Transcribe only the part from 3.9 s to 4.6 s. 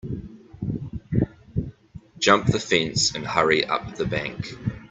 the bank.